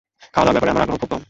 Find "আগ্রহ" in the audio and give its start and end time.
0.85-0.97